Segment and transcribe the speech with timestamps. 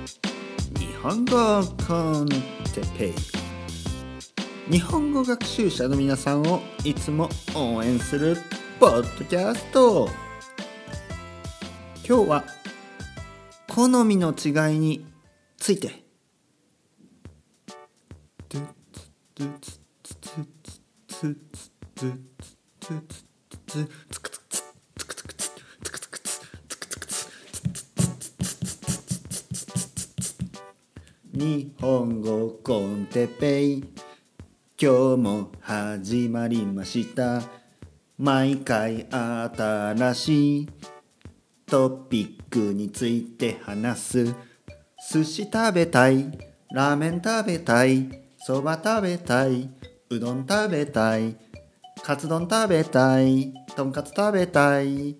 [0.00, 2.26] 日本語コン
[2.72, 3.14] テペイ。
[4.72, 8.38] 日本語学習者の皆さんをいつも応援する
[8.78, 10.08] ポッドキャスト。
[12.08, 12.44] 今日は
[13.68, 15.04] 好みの違いに
[15.58, 16.02] ついて。
[31.40, 33.76] 日本語コンテペイ。
[34.78, 37.40] 今日も始まりました。
[38.18, 40.68] 毎回新しい
[41.64, 44.24] トピックについて話す。
[45.10, 46.30] 寿司食べたい。
[46.72, 48.10] ラーメン食べたい。
[48.36, 49.70] そば食べたい。
[50.10, 51.38] うどん食べたい。
[52.02, 53.54] カツ丼食べたい。
[53.74, 55.16] とんかつ食べたい。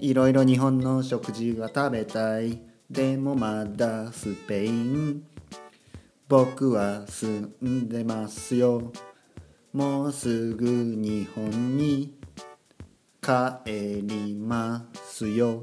[0.00, 2.58] いろいろ日本の食事が食べたい。
[2.88, 5.31] でもまだスペイン。
[6.32, 8.90] 僕は住んでますよ。
[9.74, 10.64] もうすぐ
[10.96, 12.16] 日本に
[13.20, 15.62] 帰りますよ。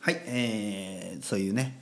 [0.00, 1.80] はいえー、そういうね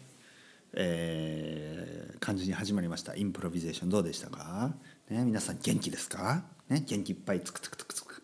[0.72, 3.16] えー、感じに始まりました。
[3.16, 4.72] インプロビゼーションどうでしたか、
[5.08, 8.22] ね、皆さん元気ですか、ね、元気いっぱいつくつくつくつく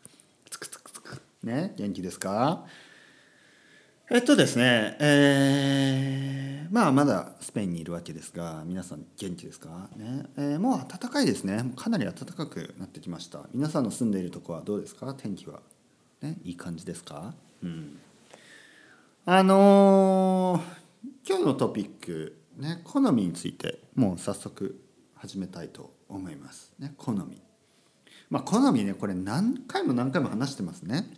[0.49, 2.67] つくつくつくね元気ですか
[4.09, 11.73] えっとですね、えー、まあまだスペインにいるわけですが皆さん元気ですか、ねえー、もう暖かいですね。
[11.75, 13.41] かなり暖かくなってきました。
[13.53, 15.13] 皆さんの住んでいるとこはどうですか？
[15.15, 15.59] 天気は、
[16.23, 17.35] ね、いい感じですか、
[17.65, 17.99] うん、
[19.25, 24.81] あのー、今日のトピック、ね、好みについてもう早速
[25.17, 27.43] 始めたいと思います、ね、好み。
[28.31, 31.11] まあ好みねこれ何回も何回も話してますね。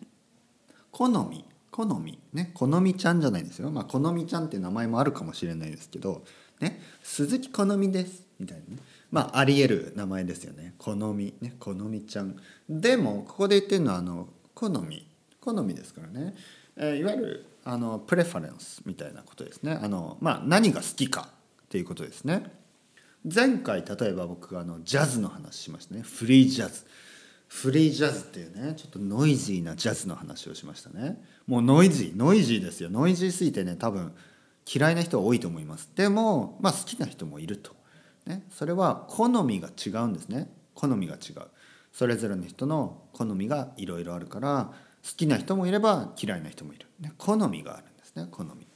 [0.91, 1.45] 好み。
[1.79, 3.71] 好みね好みちゃんじゃないですよ。
[3.71, 6.25] まあ好みちゃんって名前もあるかもしれないですけど
[6.59, 8.83] ね鈴木好みですみたいなね。
[9.13, 10.75] まあありえる名前ですよね。
[10.79, 12.37] 好みね好みちゃん。
[12.69, 15.07] でもここで言ってるのはあの好み
[15.41, 16.35] 好みですからね、
[16.77, 19.79] えー、いわゆるあのプレファレンスみたいなことですね。
[19.81, 21.29] あのまあ何が好きか
[21.63, 22.43] っていうことですね。
[23.33, 26.03] 前回例えば僕があのジャズの話しましたね。
[26.03, 26.85] フリージャズ
[27.49, 31.23] フリージャズっていうねちょっとノイジーなジャズの話をしましたね。
[31.47, 32.91] もうノイジーノイジーですよ。
[32.91, 34.15] ノイジーすぎてね多分
[34.73, 35.91] 嫌いな人は多いと思います。
[35.97, 37.75] でもまあ好きな人もいると、
[38.27, 40.51] ね、それは好みが違うんですね。
[40.75, 41.43] 好みが違う。
[41.91, 44.71] それぞれの人の好みがいろいろあるから
[45.03, 48.67] 好きな人もいれば嫌いな人もいる、ね、好みがあるんですね好み。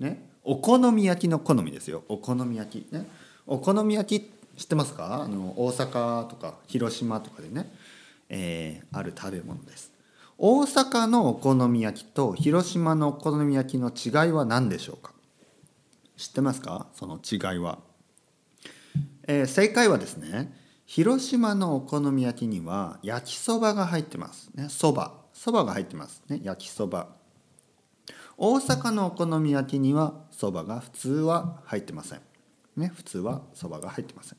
[0.00, 0.28] ね。
[0.42, 2.02] お好み焼きの好みですよ。
[2.08, 2.92] お好み焼き。
[2.92, 3.06] ね。
[3.46, 5.22] お好み焼き知ってますか？
[5.22, 7.72] あの大阪とか広島とかでね。
[8.30, 9.92] えー、ある食べ物です。
[10.38, 15.12] 大阪のお好み焼きと広島のお好み焼きの違いは何でしょうか？
[16.16, 16.86] 知ってますか？
[16.94, 17.80] その違いは、
[19.28, 24.50] えー、正解はですね広島のお好み焼きには焼きそばが入ってます。
[24.54, 25.20] ねそば。
[25.34, 26.22] そばが入ってます。
[26.28, 27.08] ね焼きそば。
[28.38, 32.20] 大阪のお好み焼きにはそばが普通は入ってません。
[32.76, 34.38] ね普通はそばが入ってません。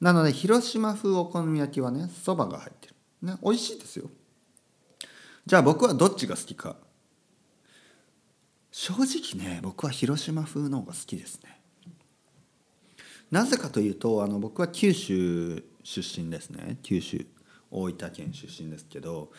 [0.00, 2.95] なので広島風お好み焼きはねそばが入ってる。
[3.26, 4.08] ね美味しいですよ。
[5.44, 6.76] じゃあ僕はどっちが好きか。
[8.70, 11.60] 正直ね僕は広島風の方が好きですね。
[13.30, 16.78] なぜかというとあの僕は九州出身ですね。
[16.82, 17.26] 九州
[17.70, 19.30] 大分県出身ですけど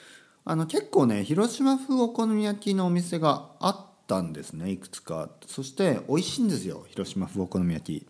[0.43, 5.29] あの結構ね広島風お好み焼きのお店があったんですねいくつか。
[5.45, 8.01] そして美味しいんですよ広島風お好み焼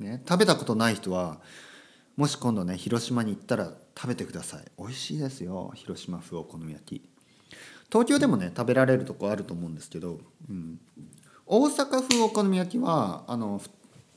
[0.00, 1.40] き、ね、食べたことない人は
[2.16, 4.64] もし今度ね広島に行ったら食べてください。
[4.78, 5.72] 美味しいですよ。
[5.74, 7.08] 広島風お好み焼き。
[7.90, 10.80] 東京でもね食べられるとこあると思うんですけど、うん、
[11.46, 13.60] 大阪風お好み焼きはあの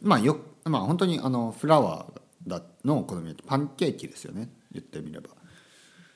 [0.01, 3.45] まあよまあ本当にあのフラワーのお好み焼き。
[3.45, 4.49] パンケーキですよね。
[4.71, 5.29] 言ってみれば。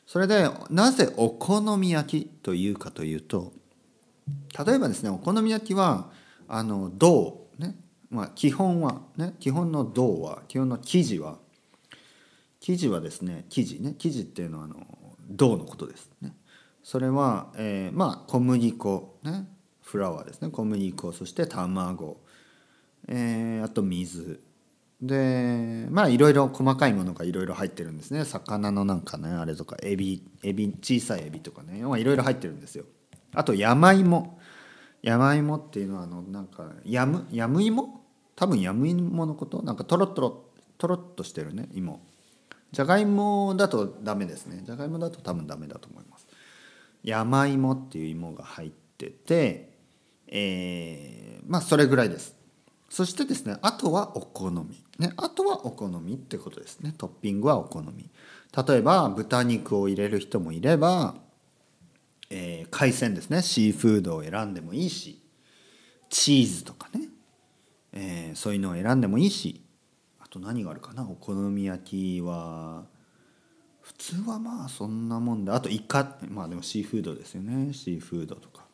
[0.06, 3.54] それでなぜお好み焼きというかというと
[4.66, 6.10] 例えばですねお好み焼きは
[6.48, 7.76] あの銅ね。
[8.10, 11.38] まあ基本はね基本の銅は基本の生地は
[12.60, 14.76] 生地はですね生地ね生地っていうのはあの
[15.30, 16.36] 銅のことですね。
[16.84, 19.48] それは、えー、まあ小麦粉ね
[19.82, 20.50] フラワーですね。
[20.50, 22.18] 小麦粉そして卵、
[23.08, 24.42] えー、あと水。
[25.02, 28.26] でまあいろいろ細かいものがいろいろ入ってるんですね。
[28.26, 32.86] 魚のなんかねあれとかエビエビ小さいエビとかねいろいろ入ってるんですよ。
[33.34, 34.38] あと山芋。
[35.02, 38.02] 山芋っていうのはあのなんかやむやむ芋？
[38.36, 39.62] 多分やむ芋のこと？
[39.62, 40.44] なんかトロトロ
[40.78, 42.02] トロっとしてるね芋。
[42.72, 44.62] じゃがいもだとダメですね。
[44.64, 46.28] じゃがいもだと多分ダメだと思います。
[47.04, 49.70] 山芋っていう芋が入ってて
[50.32, 52.36] えー、まあそれぐらいです。
[52.90, 56.94] そしてですねあとはお好み、ね、あとはお好みってことですね。
[56.98, 58.10] トッピングはお好み。
[58.68, 61.16] 例えば豚肉を入れる人もいれば、
[62.30, 63.42] えー、海鮮ですね。
[63.42, 65.22] シーフードを選んでもいいし
[66.10, 67.08] チーズとかね、
[67.94, 69.62] えー、そういうのを選んでもいいし
[70.30, 71.04] と何があるかな？
[71.04, 72.84] お好み焼きは
[73.82, 77.74] 普通はまあそんなもんであとイカまあでもシーフードですよね。
[77.74, 78.66] シーフードとか。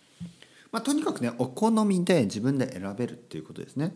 [0.72, 3.96] まあ、とにかくねお好みで自分で選べるっていうことですね。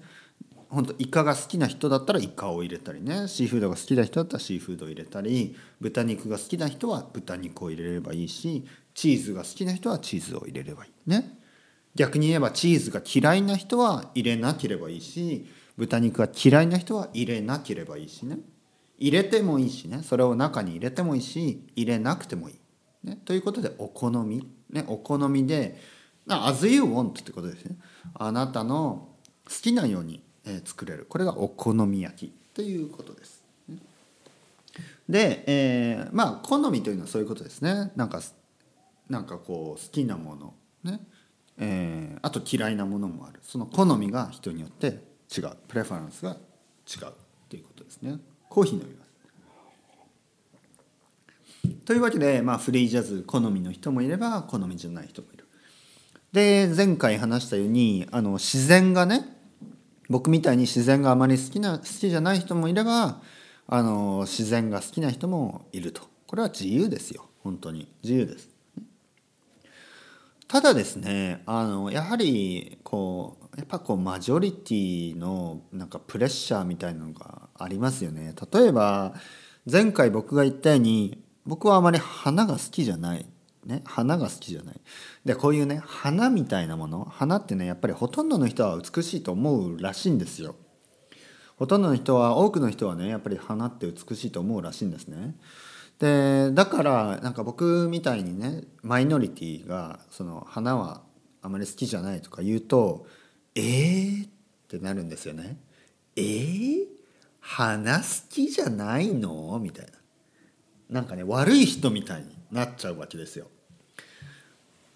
[0.69, 3.27] 本当イカが好きな人だったらイカを入れたりね。
[3.27, 5.57] シーフードが好きな人だったらシーフードを入れたり。
[5.81, 11.37] 豚肉が好きな人は豚肉を入れればいいしチーズが好きな人はチーズを入れればいいね。
[11.95, 15.47] 逆に言えばチーズが嫌いな人は入れなければいいし
[15.79, 18.37] 豚肉が嫌いな人は入れなければいいしね。
[18.97, 20.03] 入れてもいいしね。
[20.03, 25.79] それを中に入れてもいいし入れなくてもいい、ね、ということでお好み、ね、お好みで
[26.27, 27.77] as you want ってことですね。
[28.13, 29.07] あなたの
[29.47, 30.21] 好きなように
[30.65, 31.05] 作れる。
[31.07, 32.33] これがお好み焼き。
[32.53, 33.41] ということです。
[35.07, 37.93] で、えー、まあ好みというのはそういうことですね。
[37.95, 38.21] なんか
[39.09, 40.53] なんかこう好きなもの。
[40.83, 40.99] ね、
[41.57, 43.39] えー、あと嫌いなものもある。
[43.43, 45.51] その好みが人によって違う。
[45.67, 47.13] プレファランスが違う
[47.49, 48.19] ということですね。
[48.49, 49.09] コーヒー飲みます。
[51.85, 55.45] というわけで、まあ、フリージャズ好みの人もいれば好みじゃない人もいる。
[56.31, 59.25] で前回話したようにあの自然がね
[60.09, 63.21] 僕みたいに自然があまり好きな好きじゃない人もいれば
[63.67, 66.03] あの自然が好きな人もいると。
[66.27, 67.25] これは自由ですよ。
[67.43, 67.91] 本当に。
[68.03, 68.49] 自由です。
[70.47, 79.13] ただですねあのやはりこうやっぱこうマジョリティのなんかプレッシャーみたいなのがありますよね例えば
[79.69, 83.25] 前回僕が言ったように僕はあまり花が好きじゃない
[83.65, 84.81] ね、花が好きじゃない。
[85.25, 90.55] でこういうね花みたいなもの花ってねやっぱりほとんどの人は美しいと思うらしいんですよ。
[91.57, 95.35] ほとんどの人は多くの人はねやっぱり花って美しいと思うらしいんですね。
[95.99, 101.01] でだからなんか僕みたいにねマイノリティがその花は
[101.41, 103.05] あまり好きじゃないとか言うと
[103.59, 104.29] 「えー?」っ
[104.67, 105.57] てなるんですよね。
[106.15, 106.85] えー、
[107.39, 109.59] 花好きじゃないの？
[109.61, 109.91] みたいな。
[110.89, 113.47] なんかね悪い人みたいになっちゃうわけですよ。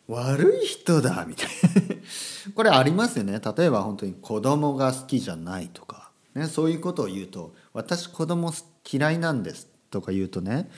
[0.08, 1.96] 悪い人だみたいな
[2.56, 8.54] これありますよね例えば本当に子供が好きじゃないとか、ね、そういうことを言うと「私子供
[8.92, 10.70] 嫌いなんです」とか言うとね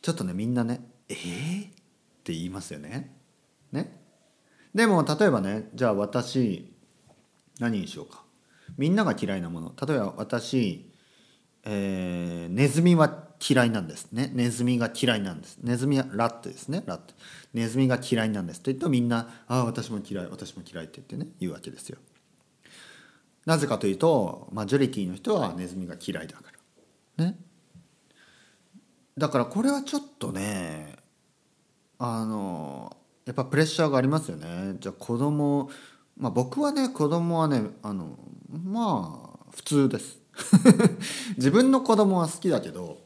[0.00, 1.70] ちょっとねみんなね「えー?」っ
[2.22, 3.16] て言いますよね。
[3.72, 4.00] ね？
[4.72, 6.72] でも例えばねじゃあ私
[7.58, 8.22] 何にしようか。
[8.76, 9.72] みんなが嫌いなもの。
[9.86, 10.90] 例えば私、
[11.64, 14.30] えー、ネズミは嫌いなんですね。
[14.34, 15.58] ネズミが嫌いなんです。
[15.62, 16.82] ネズミはラットですね。
[16.86, 17.14] ラット。
[17.54, 18.60] ネズミが嫌いなんです。
[18.60, 20.26] と言うとみんな「ああ私も嫌い。
[20.28, 21.98] 私も嫌い」って言ってね言うわけですよ。
[23.44, 26.52] なぜかというとマジョリティの人はネズミが嫌いだか
[27.18, 27.24] ら。
[27.24, 27.38] ね。
[29.16, 30.96] だからこれはちょっとね
[31.98, 34.76] あのやっぱプレッシャーがありますよね。
[34.78, 35.70] じゃあ子供
[36.16, 38.18] まあ僕はね子供はねあの
[38.64, 40.18] まあ普通です
[41.36, 42.98] 自分の子供は好きだけど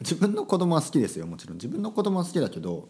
[0.00, 2.88] 自分の子供は好きですよもちろん自分の子供は好きだけど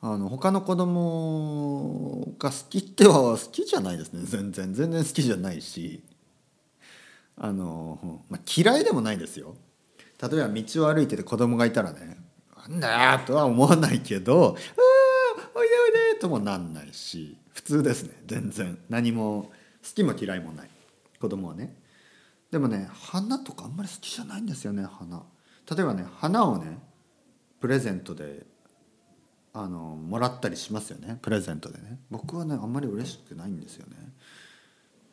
[0.00, 6.02] あの他の子供が好きっては好きじゃないですね全然全然好きじゃないし
[7.36, 9.54] あの、まあ、嫌いでもないですよ
[10.20, 12.18] 例えば道を歩いてて子供がいたらね
[12.68, 18.10] 「なんだよ!」とは思わないけど「ああおいでおいで!」ともなんないし普通ですね。
[18.26, 18.78] 全然。
[18.90, 20.68] 何も好きも嫌いもない。
[21.20, 21.74] 子供はね。
[22.50, 25.22] でもね花とかあんまり好きじゃないんですよね花。
[25.68, 26.78] 例えばね花をね
[27.60, 28.46] プレゼントで
[29.52, 31.18] あのもらったりしますよね。
[31.20, 31.98] プレゼントでね。
[32.10, 33.96] 僕はねあんまり嬉しくないんですよね。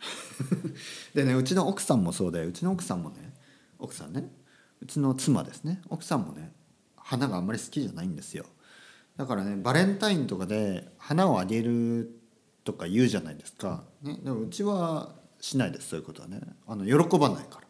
[1.16, 3.34] でねうちの奥さんもそうでうちの奥さんもね
[3.80, 4.32] 奥さんね
[4.82, 5.82] うちの妻ですね。
[5.90, 6.52] 奥さんもね
[6.96, 8.46] 花があんまり好きじゃないんですよ。
[9.18, 12.21] だからねバレンタインとかで花をあげる
[12.72, 15.10] とか言うじゃないですか、ね、でもうちは
[15.40, 16.40] しないですそういうことはね。
[16.68, 17.68] あの喜ばないから。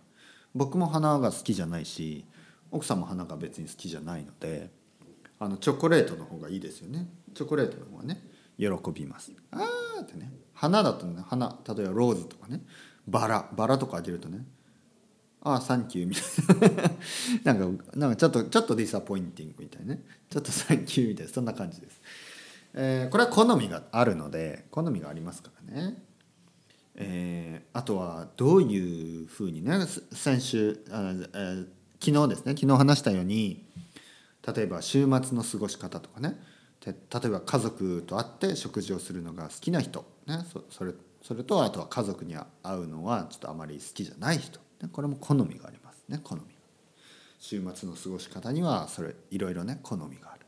[0.53, 2.25] 僕も花が好きじゃないし
[2.71, 4.69] 奥さんも花が別に好きじゃないので
[5.39, 7.07] あのチョコレートの方がいいですよね。
[7.33, 8.21] チョコレートの方がね
[8.59, 9.31] 喜びます。
[9.51, 10.31] あーってね。
[10.53, 12.61] 花だとね花例えばローズとかね。
[13.07, 14.45] バラバラとかあげるとね
[15.41, 16.81] ああサンキューみたい
[17.43, 17.53] な。
[17.59, 20.03] なんかなんかちょっとちょっとディサポインティングみたいなね。
[20.29, 22.01] ちょっとサンキューみたいなそんな感じです、
[22.73, 26.03] えー、これは好みがあるので好みがありますからね。
[26.95, 31.67] えー、あとはどういうふうにね先週あ、えー
[32.01, 33.63] 昨日ですね昨日話したように
[34.55, 36.35] 例えば週末の過ごし方とかね
[36.83, 46.41] 例えば家族と会って食事をするのが好きな人、ね、そそれそれとあとは家族に会うのはちょっとあまり好きじゃない人ねこれも好みがありますね好み。
[47.39, 50.40] 週末の過ごし方にはそれいろいろね好みがある、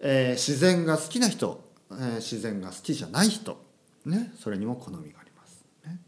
[0.00, 3.62] えー、自然が好きな人、えー、自然が好きじゃない人
[4.06, 6.00] ねそれにも好みがあります、ね、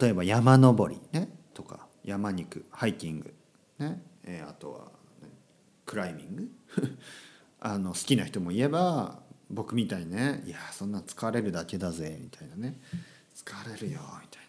[0.00, 3.34] 例えば山登りねとか山に行くハイキング
[3.78, 4.78] ね、えー、あとは、
[5.22, 5.28] ね、
[5.84, 6.48] クライミング。
[7.60, 9.18] あの好きな人もいれば
[9.50, 12.80] 僕みたいにねいやそんな疲れるだけだぜみたいなね。
[13.34, 14.42] 疲れるよみたい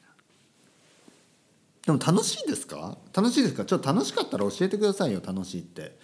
[1.87, 1.97] な。
[1.97, 2.99] でも楽しいですか？
[3.13, 3.65] 楽しいですか？
[3.65, 5.97] ちょっと楽しかったら教えてくださいよ楽しいって。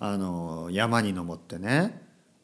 [0.00, 2.00] あの山に登ってね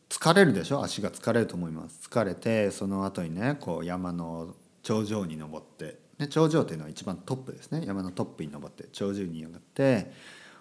[0.08, 0.82] 疲れるでしょ？
[0.82, 2.08] 足が疲れると思います。
[2.08, 7.84] 疲れてその後にねこう山の頂上に登って、ね、頂上っていうのは一番トップですね。
[7.86, 10.12] 山のトップに登って頂上に上がって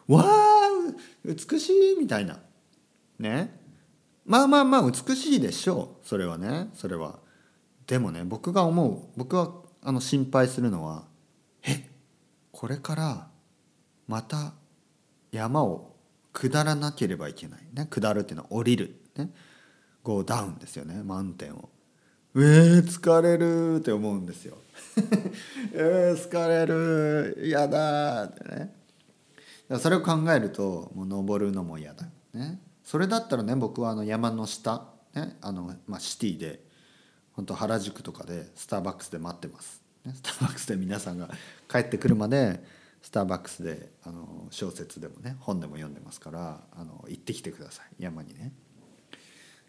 [0.08, 0.70] わあ
[1.26, 2.40] 美しいみたいな。
[3.20, 3.60] ね。
[4.26, 6.08] まあまあまあ美しいでしょう。
[6.08, 6.70] それはね。
[6.76, 7.20] それは。
[7.88, 11.06] でもね僕が思う僕はあの心配するのは
[11.64, 11.90] え？
[12.52, 13.28] これから
[14.08, 14.54] また
[15.32, 15.93] 山を
[16.34, 17.62] 下らなければいけない。
[17.74, 19.00] ね下るっていうのは降りる。
[19.16, 19.32] ね。
[20.02, 21.02] ゴーダウンですよね。
[21.04, 21.70] マウンテンを。
[22.36, 24.58] えー、疲れるって思うんですよ。
[25.74, 27.40] えー、疲れる。
[27.46, 28.24] 嫌だ。
[28.26, 28.76] ってね。
[29.80, 32.08] それを考えるともう登るのも嫌だ。
[32.34, 32.60] ね。
[32.84, 35.38] それだったらね僕はあの山の下、ね。
[35.42, 36.64] あのまあ、シティで
[37.34, 41.30] 本当原宿とかでスターバックスで待ってます、ね、スターバックスで皆さんが
[41.70, 42.64] 帰ってくるまで
[43.04, 48.52] スターバックスであの小説でもね本でも読んでますからあの行ってきてください山にね。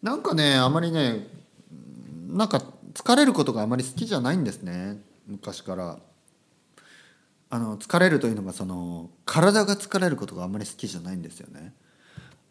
[0.03, 1.27] なんかねあまりね
[2.29, 2.63] なんか
[2.95, 5.99] 疲れることがあまり好きじゃないんですね昔から。
[7.51, 11.73] あの疲れるというのがその体が疲れることがあまり好きじゃないんですよね。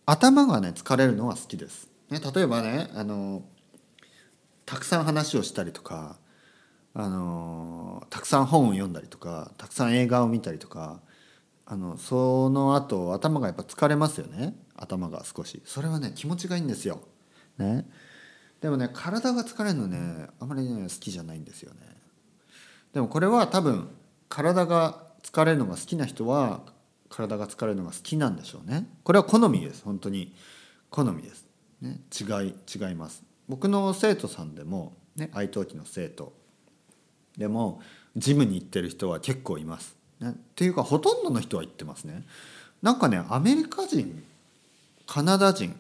[0.06, 1.90] 頭がね疲れるのは好きです。
[2.10, 3.44] ね、例えばねあの
[4.66, 6.16] たくさん話をしたりとか
[6.94, 11.02] あのたくさん本を読んだりとかたくさん映画を見たりとか
[11.66, 14.56] あのその後頭がやっぱ疲れますよね。
[14.76, 15.62] 頭が少し。
[15.66, 17.02] それはね気持ちがいいんですよ。
[17.58, 17.88] ね、
[18.62, 21.80] でもね体が疲れるのねあまりね好きじゃないんですよね。
[22.94, 23.90] でもこれは多分
[24.30, 26.62] 体が疲れるのが好きな人は
[27.10, 28.88] 体が疲れるのが好きなんでしょうね。
[29.04, 30.36] これは好みです本当に。
[30.90, 31.48] 好みです、
[31.82, 33.24] ね、違い違います。
[33.48, 36.34] 僕の生徒さんでも、ね、愛登記の生徒
[37.38, 37.82] でも
[38.16, 42.24] ジムに行ってる人は結構います、ね、っていうかほとんどの人は行ってますね。
[42.82, 44.24] なんかねアメリカ人
[45.08, 45.76] カナダ人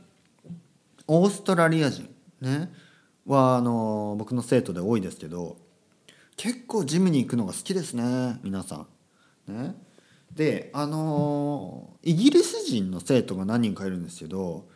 [1.07, 2.09] オーストラリア人
[2.41, 2.71] ね
[3.25, 5.57] はあの僕の生徒で多いですけど
[6.37, 8.85] 結構ジムに行くのが好きですね皆さ
[9.47, 9.53] ん。
[9.53, 9.75] ね。
[10.33, 14.67] であの、イギリス人の生徒が何人かいるんですけど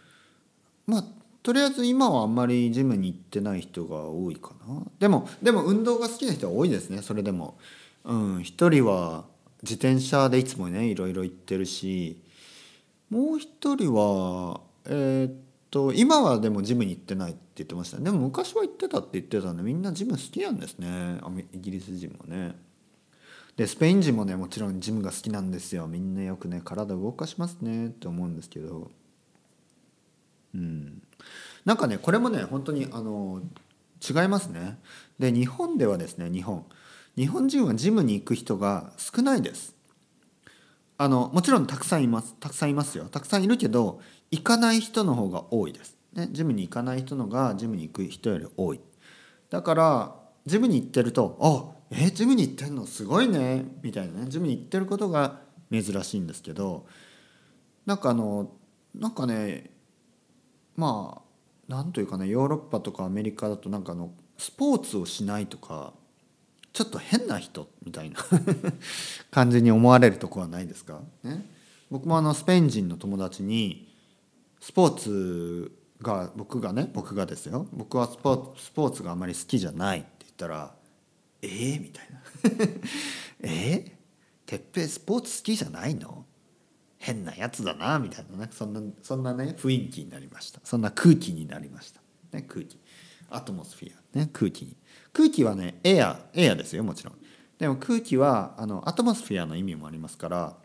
[0.86, 1.04] まあ
[1.48, 4.82] とりあえず今はあんまりジムに行ってない人が多いかな。
[5.00, 7.58] でもでも運動が好きな人は多いですねそれでも。
[8.04, 9.24] うん一人は
[9.64, 12.22] 自転車でいつもねいろいろ行ってるし。
[13.10, 15.34] もう一人はえー、っ
[15.72, 21.22] と今はでもジムに行ってないって言ってましたでも昔は行ってたって言ってたんでみんなジム好きなんですね。
[21.54, 22.58] イギリス人もね。
[23.56, 25.88] でスペイン人もねもちろんジムが好きなんですよ。
[25.88, 28.92] みんなよくね体動かしますねって思うんですけど。
[30.54, 31.02] うん。
[31.68, 33.42] なんかねこれもね本当にあの
[34.02, 34.80] 違いますね。
[35.20, 36.66] で日本ではですね日本。
[37.18, 39.76] 日本人はジムに行く人が少ないです。
[40.98, 42.36] あのもちろんたくさんいます。
[42.40, 43.10] たくさんいますよ。
[43.10, 44.00] たくさんいるけど
[44.32, 48.80] 行かない人の方が多いです、ね、ジムに行かない人のがジムに行く人より多い。
[49.50, 52.86] だからジムに行ってるとあえジムに行ってんの？
[52.86, 53.66] すごいね。
[53.84, 54.30] みたいなね。
[54.30, 56.86] ジムに行ってることが珍しいんですけど
[57.86, 58.52] なんかあの
[58.96, 59.72] なんかね
[60.78, 61.27] まあ
[61.68, 65.94] なんというかねヨーロッパとかアメリカだとなんかあのスポーツをしないとか
[66.74, 68.18] ちょっと変な人みたいな
[69.32, 71.46] 感じに思われるとこはないですか、ね、
[71.90, 73.94] 僕もあのスペイン人の友達に
[74.62, 75.72] スポーツ
[76.02, 77.68] が僕がね僕がですよ。
[77.74, 80.76] 僕はスポーツがあまり好きじゃないって言ったら
[81.42, 82.22] えー、みたいな。
[83.42, 86.26] えー、てっぺいスポーツ好きじゃないの？
[86.98, 88.50] 変なやつだなみたいなね。
[88.52, 90.60] そんなそんなね雰囲気になりました。
[90.64, 92.02] そんな空気になりました、
[92.32, 92.80] ね、空気。
[93.30, 94.76] アトモスフィア、ね、空気に。
[95.14, 97.16] 空気はねエアエアですよもちろん。
[97.58, 100.58] でも空気はあのアトモスフィアの意味もありますから、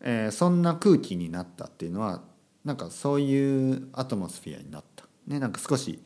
[0.00, 2.22] えー、そんな空気になったっていうのは
[2.64, 6.02] なんかそういうアトモスフィアになった、ね、なんか少し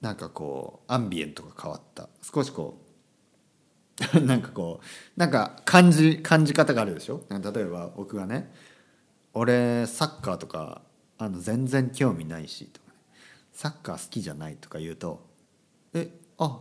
[0.00, 2.08] なんかこうアンビエントが変わった。
[2.22, 2.81] 少しこう
[4.24, 7.24] なんかこうなんか感じ感じ方があるでしょ？
[7.30, 8.52] 例えば僕がね
[9.34, 10.82] 「俺サッカーとか
[11.18, 12.94] あの全然興味ないし」とかね
[13.52, 15.26] 「サッカー好きじゃない」とか言うと
[15.94, 16.60] 「えあ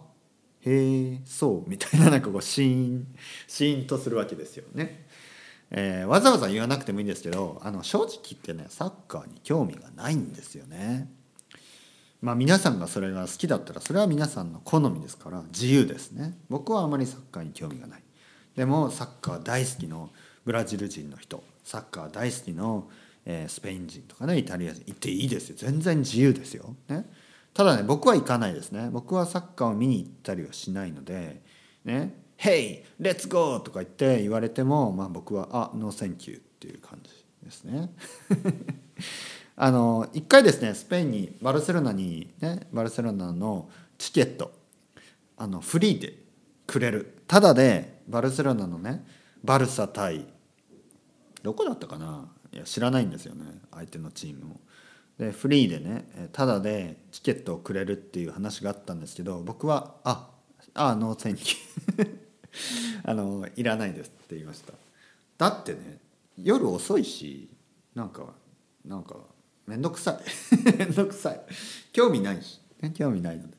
[0.61, 3.15] へえそうみたいななんかこうシーン
[3.47, 5.07] シーンとするわけですよね。
[5.73, 11.09] えー、わざわざ言わなくてもいいんですけどあの正直言ってねサッカーに興味がないんですよね。
[12.21, 16.37] まあ皆さんがそれが好きだったらそれは皆さんの好みですから自由ですね。
[16.49, 18.03] 僕はあまりサッカーに興味がない。
[18.55, 20.11] でもサッカー大好きの
[20.45, 22.89] ブラジル人の人サッカー大好きの、
[23.25, 26.75] えー、スペイン人とかねイタリア人行っていいですよ全然自由ですよ。
[26.89, 27.09] ね、
[27.53, 31.41] ただね僕は行かないですね僕はサッカーを見に行ったりはしないので
[31.85, 32.83] ね「Hey!
[32.99, 37.11] Let's go!」とか言って言われても、まあ、僕は「あ No thank you」っていう感じ
[37.43, 37.89] ですね。
[39.63, 44.51] あの一回ですねスペインにバルセロナにねバルセロナのチケット
[45.37, 46.15] あのフリーで
[46.65, 47.21] くれる。
[47.27, 49.05] ただでバルセロナのね
[49.43, 50.25] バルサ対
[51.43, 52.27] どこだったかな？
[52.51, 54.59] いや知らないんですよね相手のチームを。
[55.19, 60.27] でフリーでねただでチケットをくれるっていう話があったんですけど僕は「あ
[60.73, 61.57] あ No thank
[61.97, 62.17] you
[63.03, 64.73] あのいらないです」って言いました。
[65.37, 65.99] だってね
[66.35, 67.47] 夜遅いし
[67.93, 68.33] なんか
[68.83, 69.17] なんか
[69.67, 70.19] 面倒くさい。
[70.77, 71.41] 面倒くさい。
[71.91, 73.57] 興味ないし、ね、興味ないので、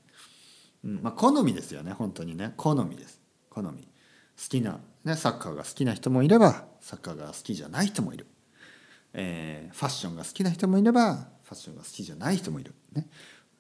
[0.85, 1.93] うんまあ好みですよね。
[1.93, 2.55] 本当にね。
[2.57, 3.21] 好みです。
[3.51, 3.93] 好み。
[4.43, 8.27] 好きな、ね、サッカーが好きな人もいればサッカーが好きじゃない人もいる、
[9.13, 13.07] えー、ファッションが好きな人もいればファッションが好きじゃない人もいる、ね、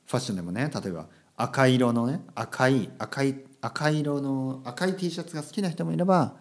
[0.06, 6.36] ファッションでもね例えば赤色のね赤い赤い赤色の赤い T シャツが好きな人もいれば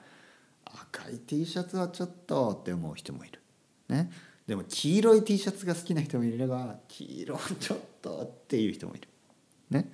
[0.65, 3.41] 赤い T シャツはちょっとって思う人もいる。
[3.89, 4.09] ね、
[4.51, 9.07] でも黄色い T シャツが好きな人もいれば黄色ちょっとっていう人もいる。
[9.69, 9.89] ね。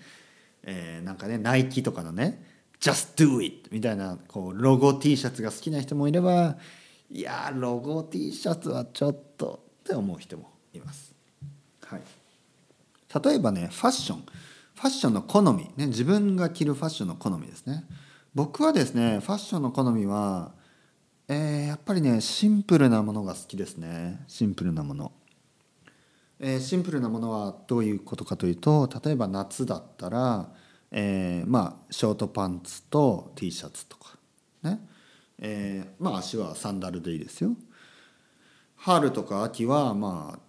[0.63, 2.43] えー、なんかねナイキとかのね
[2.81, 6.57] 「Just do it」みたいなこうロゴ T シャツが好きな人もいれば
[7.11, 11.13] いやロゴ T シャツはちょっとって思う人もいます。
[11.85, 12.01] はい、
[13.23, 14.23] 例えばねファッション。
[14.73, 17.83] ファッションの好み、ね、自分が着るファッションの好みですね。
[18.33, 20.56] 僕はですねファッションの好みは、
[21.29, 24.23] えー、やっぱりねシンプルなものが好きですね。
[24.28, 25.12] シンプルなもの、
[26.39, 30.49] えー、シンプルなものはどういうことかというと例えば夏だったら、
[30.91, 34.17] えー、まあショートパンツと T シャツとか
[34.63, 34.80] ね。
[35.39, 37.56] えー、まあ足はサンダルでいいですよ。
[38.75, 40.39] 春とか秋はまあ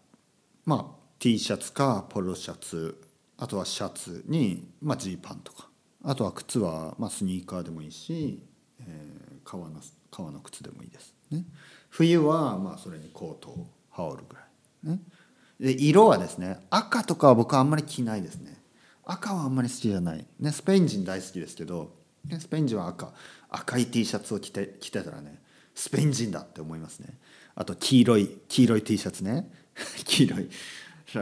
[0.65, 3.01] まあ T シャツかポロシャツ
[3.37, 5.69] あとはシャツに、まあ、ジーパンとか。
[6.05, 8.43] あとは靴は、まあ、スニーカーでもいいし、
[8.81, 9.81] えー、革の
[10.19, 11.45] 革の靴でもいいです、ね、
[11.91, 15.01] 冬はまあそれにコートを羽織るぐらい、ね、
[15.61, 18.59] で色はですね赤とかは僕はあんまり着ないですね。
[19.05, 21.95] 赤はあんまり好きじゃない、ね、スペイン人大好きですけど、
[22.27, 23.11] ね、スペイン人は赤。
[23.49, 25.41] 赤い T シャツを着て着てたらね
[25.75, 27.17] スペイン人だって思いますね。
[27.55, 29.51] あと黄色い黄色い T シャツね。
[30.05, 30.51] 黄色い。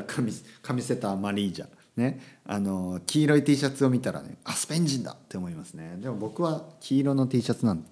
[0.08, 0.32] 髪
[0.62, 1.68] 髪セターマリージャ。
[1.96, 2.20] ね。
[2.44, 5.96] あの黄色い T シャツを見たらねあスペイン人だって思いますね。
[6.00, 7.86] でも僕は黄色の T シャツなん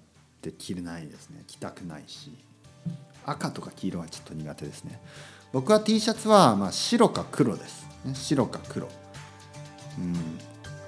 [0.51, 1.43] て着れないですね。
[1.47, 2.31] 着たくないし。
[3.25, 5.01] 赤とか黄色はちょっと苦手ですね。
[5.51, 8.87] 僕は T シャツはまあ白か黒です、ね、白か黒。
[9.97, 10.15] うん。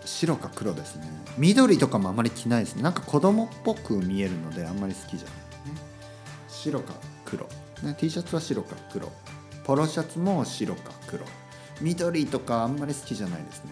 [0.06, 1.10] 白か黒ですね。
[1.38, 2.84] 緑とかもあまり着ないですね。
[2.84, 5.36] なんか子供っぽく見えるのであんまり好きじゃない、
[5.74, 5.82] ね、
[6.48, 6.94] 白か
[7.26, 7.48] 黒、
[7.84, 9.12] ね、T シャツは白か黒。
[9.64, 11.26] ポロシャツも白か黒。
[11.82, 13.72] 緑とかあんまり好きじゃないですね。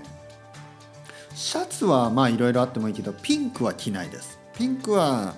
[1.36, 4.39] シャツはまあいろいろあってもいいけどピンクは着ないです。
[4.58, 5.36] ピンクは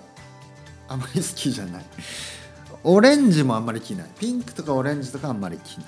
[0.87, 1.85] あまり好きじゃない。
[2.83, 4.07] オレンジもあんまり着ない。
[4.19, 5.83] ピンクとかオレンジとかあんまり着な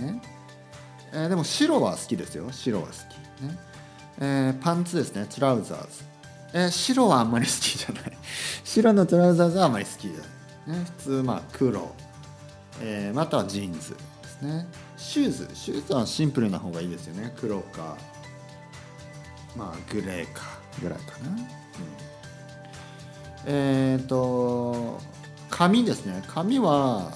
[0.00, 0.02] い。
[0.02, 0.22] ね。
[1.12, 2.50] えー、でも白は好きですよ。
[2.50, 3.44] 白は好き。
[3.44, 3.58] ね。
[4.20, 5.26] えー、パンツですね。
[5.26, 5.86] トラウザーズ、
[6.52, 8.12] えー、白はあんまり好きじゃない。
[8.64, 11.94] 白のトラウザーズはあんまり好きじゃない、ね、普通まあ黒、
[12.80, 14.66] えー、またはジーンズですね。
[14.96, 15.48] シューズ。
[15.54, 17.32] シューズはシンプルな方がいいですよね。
[17.40, 17.96] 黒か
[19.56, 20.42] まあグレーか
[20.82, 21.30] ぐらいかな、
[23.46, 25.00] えっ、ー、と
[25.50, 26.22] 髪ですね。
[26.26, 27.10] 髪は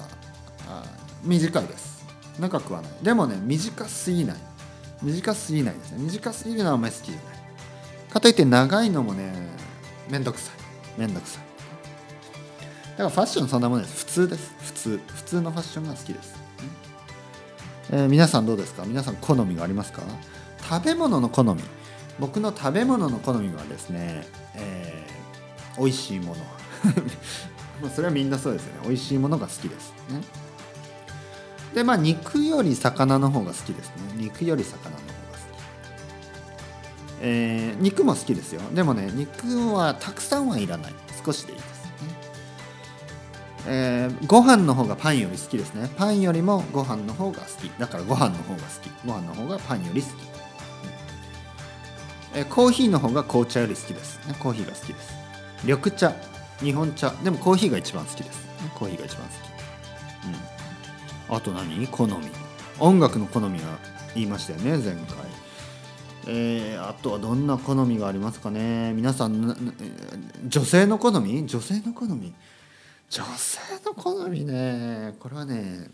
[1.23, 2.05] 短いです。
[2.39, 2.91] 長くはない。
[3.01, 4.37] でもね短すぎない。
[5.01, 5.97] 短すぎないですね。
[6.03, 7.23] 短すぎるのはあんまり好きじゃない。
[8.11, 9.33] かといって長いのもね
[10.09, 10.51] めんどくさ
[10.97, 10.99] い。
[10.99, 11.43] めんどくさい。
[12.91, 14.05] だからファッションそんなものです。
[14.05, 14.53] 普通です。
[14.59, 14.99] 普通。
[15.07, 16.35] 普通のファッションが好きです。
[17.91, 18.83] えー、皆さんどうですか？
[18.85, 20.01] 皆さん好みがありますか？
[20.69, 21.61] 食べ物の好み。
[22.19, 25.18] 僕の食べ物の好みはですね、えー、
[25.79, 26.43] 美味しいもの。
[27.81, 28.87] まあそれはみんなそうですよね。
[28.87, 30.21] 美味しいものが好きですね。
[31.73, 33.93] でまあ肉より魚の方が好きですね。
[34.15, 35.09] 肉より魚の方が好き。
[37.21, 38.61] えー、肉も好きですよ。
[38.73, 40.93] でもね肉はたくさんはいらない。
[41.23, 41.79] 少しでいいです
[43.67, 45.89] えー、ご飯の方がパンより好きですね。
[45.95, 47.69] パンよりもご飯の方が好き。
[47.77, 48.89] だからご飯の方が好き。
[49.05, 50.11] ご飯の方がパンより好き、
[52.35, 55.18] えコーヒーの方が紅茶より好きです、ね、コーヒーが好きです。
[55.63, 56.13] 緑茶
[56.59, 58.47] 日本茶でもコーヒーが一番好きです。
[58.75, 59.37] コーヒーが一番好き、
[61.29, 61.87] うん、あと何？
[61.87, 62.13] 好み。
[62.79, 63.77] 音楽の好みは
[64.15, 65.03] 言いましたよね前回。
[66.27, 68.93] えー、あとはどんな好みがありますかね？
[68.93, 69.73] 皆さん
[70.47, 71.45] 女性の好み？
[71.45, 72.33] 女性の好み？
[73.09, 75.15] 女性の好みね。
[75.19, 75.89] これはね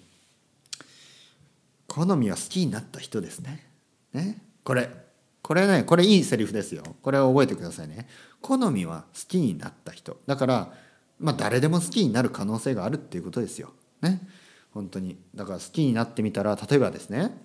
[1.88, 3.66] 好みは好きになった人ですね。
[4.14, 4.38] ね？
[4.64, 5.05] これ。
[5.46, 6.82] これねこれいいセリフですよ。
[7.04, 8.08] これを覚えてくださいね。
[8.42, 10.18] 好みは好きになった人。
[10.26, 10.74] だから
[11.20, 13.70] まあ誰でも好きになる可能性があるっていうことですよ。
[14.02, 14.28] ね。
[14.74, 15.20] 本当に。
[15.36, 17.38] だから好きになってみたら例えばですね。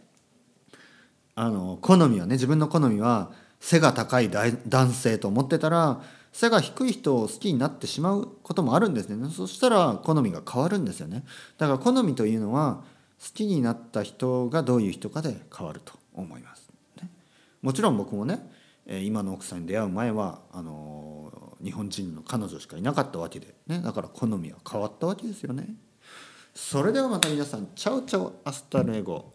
[1.35, 6.01] あの好みはね自分の好みは背が高い男性と思ってたら
[6.33, 9.29] 背が低い人を好きになってしまうこともあるんですね。
[9.31, 11.25] そしたら好みが変わるんですよね。
[11.59, 12.83] だから好みというのは
[13.23, 16.70] 好きになった人がどういう人かで変わると思います、
[17.63, 18.51] もちろん僕もね
[18.87, 25.69] 今の奥さんに出会う前はあの日本人の彼女しかいなかったわけで、ね、だから好みは変わったわけですよね。
[26.55, 29.33] それではまた皆さん Ciao ciao hasta luego。